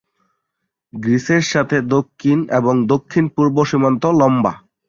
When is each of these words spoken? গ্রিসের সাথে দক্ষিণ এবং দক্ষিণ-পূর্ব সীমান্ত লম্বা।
গ্রিসের 0.93 1.43
সাথে 1.51 1.77
দক্ষিণ 1.95 2.37
এবং 2.59 2.75
দক্ষিণ-পূর্ব 2.91 3.55
সীমান্ত 3.63 4.03
লম্বা। 4.19 4.53